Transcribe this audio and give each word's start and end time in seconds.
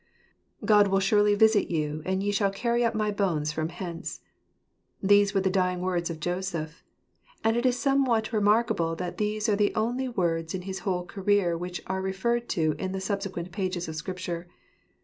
JfOD 0.63 0.87
will 0.87 0.99
surely 0.99 1.35
visit 1.35 1.69
you, 1.69 2.01
and 2.07 2.23
ye 2.23 2.31
shall 2.31 2.49
carry 2.49 2.83
up 2.83 2.95
my 2.95 3.11
bones 3.11 3.51
from 3.51 3.69
hence." 3.69 4.21
These 4.99 5.35
were 5.35 5.41
the 5.41 5.51
dying 5.51 5.79
words 5.81 6.09
of 6.09 6.19
Joseph. 6.19 6.83
And 7.43 7.55
it 7.55 7.67
is 7.67 7.77
somewhat 7.77 8.33
remark 8.33 8.71
able 8.71 8.95
that 8.95 9.19
these 9.19 9.47
are 9.47 9.55
the 9.55 9.75
only 9.75 10.09
words 10.09 10.55
in 10.55 10.63
his 10.63 10.79
whole 10.79 11.05
career 11.05 11.55
which 11.55 11.83
are 11.85 12.01
referred 12.01 12.49
to 12.49 12.73
in 12.79 12.93
the 12.93 12.99
subsequent 12.99 13.51
pages 13.51 13.87
of 13.87 13.93
the 13.93 13.97
Scriptures. 13.99 14.47